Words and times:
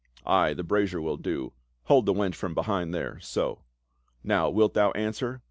"Ay, 0.25 0.51
the 0.55 0.63
brazier 0.63 0.99
will 0.99 1.15
do. 1.15 1.53
Hold 1.83 2.07
the 2.07 2.13
wench 2.15 2.33
from 2.33 2.55
behind 2.55 2.91
there— 2.91 3.19
so. 3.35 3.61
Now 4.23 4.49
wilt 4.49 4.73
thou 4.73 4.89
answer 4.93 5.39